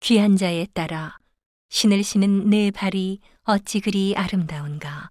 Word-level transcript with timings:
귀한 0.00 0.36
자에 0.36 0.66
따라 0.74 1.18
신을 1.70 2.02
신은 2.02 2.48
내 2.48 2.70
발이 2.70 3.20
어찌 3.44 3.80
그리 3.80 4.14
아름다운가. 4.16 5.10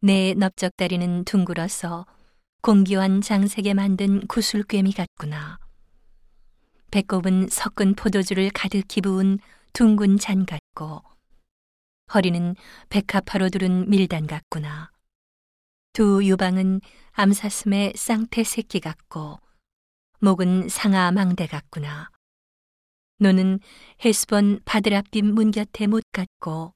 내 0.00 0.34
넓적다리는 0.34 1.24
둥글어서 1.24 2.06
공기환 2.62 3.20
장색에 3.20 3.74
만든 3.74 4.26
구슬꿰미 4.28 4.92
같구나. 4.92 5.58
배꼽은 6.90 7.48
섞은 7.48 7.94
포도주를 7.96 8.50
가득히 8.50 9.00
부은 9.00 9.38
둥근 9.72 10.18
잔 10.18 10.46
같고 10.46 11.02
허리는 12.14 12.54
백합화로 12.88 13.48
두른 13.48 13.88
밀단 13.90 14.26
같구나. 14.26 14.90
두 15.92 16.24
유방은 16.24 16.80
암사슴의 17.12 17.94
쌍태 17.96 18.44
새끼 18.44 18.80
같고 18.80 19.38
목은 20.20 20.68
상아 20.68 21.10
망대 21.10 21.46
같구나. 21.46 22.10
노는 23.22 23.60
헤스본 24.04 24.62
바드랍빛 24.64 25.24
문 25.24 25.52
곁에 25.52 25.86
못 25.86 26.02
같고 26.10 26.74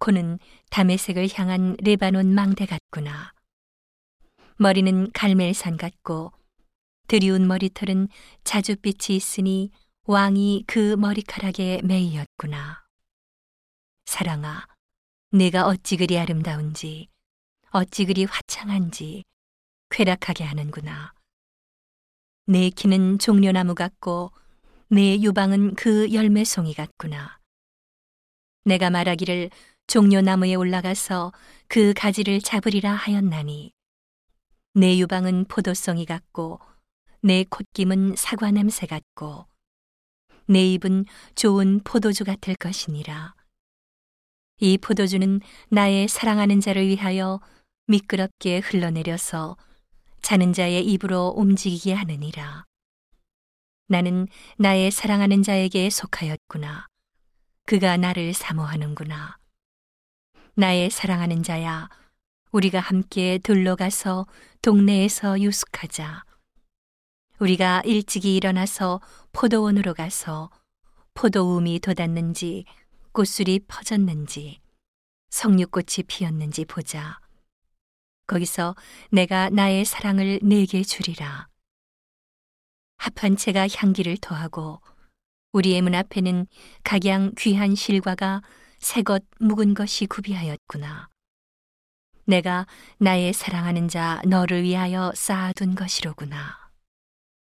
코는 0.00 0.40
담의색을 0.70 1.28
향한 1.34 1.76
레바논 1.78 2.34
망대 2.34 2.66
같구나. 2.66 3.32
머리는 4.56 5.12
갈멜산 5.12 5.76
같고 5.76 6.32
드리운 7.06 7.46
머리털은 7.46 8.08
자줏빛이 8.42 9.14
있으니 9.14 9.70
왕이 10.02 10.64
그 10.66 10.96
머리카락에 10.96 11.82
매이었구나. 11.84 12.84
사랑아, 14.04 14.66
내가 15.30 15.66
어찌 15.66 15.96
그리 15.96 16.18
아름다운지, 16.18 17.06
어찌 17.70 18.04
그리 18.04 18.24
화창한지 18.24 19.22
쾌락하게 19.90 20.42
하는구나. 20.42 21.14
내 22.46 22.68
키는 22.70 23.20
종려나무 23.20 23.76
같고 23.76 24.32
내 24.90 25.20
유방은 25.20 25.74
그 25.74 26.10
열매송이 26.14 26.72
같구나. 26.72 27.38
내가 28.64 28.88
말하기를 28.88 29.50
종려나무에 29.86 30.54
올라가서 30.54 31.32
그 31.68 31.92
가지를 31.94 32.40
잡으리라 32.40 32.94
하였나니 32.94 33.72
내 34.72 34.98
유방은 34.98 35.44
포도송이 35.44 36.06
같고 36.06 36.60
내 37.20 37.44
콧김은 37.44 38.16
사과 38.16 38.50
냄새 38.50 38.86
같고 38.86 39.46
내 40.46 40.66
입은 40.72 41.04
좋은 41.34 41.80
포도주 41.84 42.24
같을 42.24 42.54
것이니라. 42.54 43.34
이 44.60 44.78
포도주는 44.78 45.40
나의 45.68 46.08
사랑하는 46.08 46.62
자를 46.62 46.88
위하여 46.88 47.40
미끄럽게 47.88 48.60
흘러내려서 48.60 49.58
자는 50.22 50.54
자의 50.54 50.82
입으로 50.86 51.34
움직이게 51.36 51.92
하느니라. 51.92 52.67
나는 53.88 54.28
나의 54.58 54.90
사랑하는 54.90 55.42
자에게 55.42 55.88
속하였구나. 55.88 56.86
그가 57.64 57.96
나를 57.96 58.34
사모하는구나. 58.34 59.38
나의 60.54 60.90
사랑하는 60.90 61.42
자야, 61.42 61.88
우리가 62.52 62.80
함께 62.80 63.38
둘러 63.38 63.76
가서 63.76 64.26
동네에서 64.60 65.40
유숙하자. 65.40 66.24
우리가 67.38 67.80
일찍이 67.86 68.36
일어나서 68.36 69.00
포도원으로 69.32 69.94
가서 69.94 70.50
포도움이 71.14 71.80
돋았는지 71.80 72.66
꽃술이 73.12 73.60
퍼졌는지 73.68 74.60
석류꽃이 75.30 76.04
피었는지 76.06 76.66
보자. 76.66 77.20
거기서 78.26 78.76
내가 79.10 79.48
나의 79.48 79.86
사랑을 79.86 80.40
내게 80.42 80.82
주리라. 80.82 81.48
합한 82.98 83.36
채가 83.36 83.68
향기를 83.68 84.18
더하고 84.20 84.80
우리의 85.52 85.82
문 85.82 85.94
앞에는 85.94 86.46
각양 86.84 87.32
귀한 87.38 87.74
실과가 87.74 88.42
새것 88.78 89.24
묵은 89.40 89.74
것이 89.74 90.06
구비하였구나. 90.06 91.08
내가 92.26 92.66
나의 92.98 93.32
사랑하는 93.32 93.88
자 93.88 94.20
너를 94.26 94.62
위하여 94.62 95.12
쌓아둔 95.14 95.74
것이로구나. 95.74 96.67